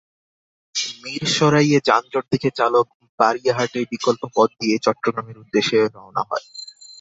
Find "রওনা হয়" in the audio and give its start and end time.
5.95-6.45